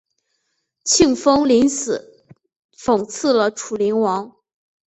[0.83, 2.25] 庆封临死
[2.75, 4.35] 讽刺了楚灵王。